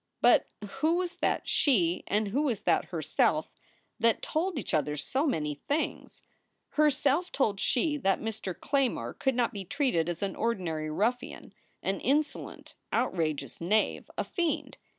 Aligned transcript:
But 0.19 0.47
who 0.79 0.95
was 0.95 1.17
that 1.17 1.47
She 1.47 2.03
and 2.07 2.29
who 2.29 2.41
was 2.41 2.61
that 2.61 2.85
Herself 2.85 3.53
that 3.99 4.23
told 4.23 4.57
each 4.57 4.73
other 4.73 4.97
so 4.97 5.27
many 5.27 5.53
things? 5.53 6.23
Herself 6.69 7.31
told 7.31 7.59
She 7.59 7.97
that 7.97 8.19
Mr. 8.19 8.59
Claymore 8.59 9.13
could 9.13 9.35
not 9.35 9.53
be 9.53 9.63
treated 9.63 10.09
as 10.09 10.23
an 10.23 10.35
ordinary 10.35 10.89
ruffian, 10.89 11.53
an 11.83 11.99
insolent, 11.99 12.73
outrageous 12.91 13.61
knave, 13.61 14.09
a 14.17 14.23
fiend. 14.23 14.79